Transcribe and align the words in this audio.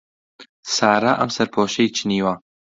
سارا 0.75 1.11
ئەم 1.19 1.29
سەرپۆشەی 1.35 1.93
چنیوە. 1.97 2.33